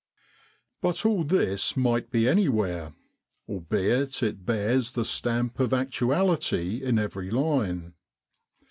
But 0.81 1.05
all 1.05 1.23
this 1.23 1.77
might 1.77 2.09
be 2.09 2.27
anywhere, 2.27 2.95
albeit 3.47 4.23
it 4.23 4.47
bears 4.47 4.93
the 4.93 5.05
stamp 5.05 5.59
of 5.59 5.75
actuality 5.75 6.83
in 6.83 6.97
every 6.97 7.29
line. 7.29 7.93